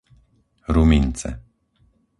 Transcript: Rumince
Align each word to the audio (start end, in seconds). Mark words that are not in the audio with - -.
Rumince 0.73 1.29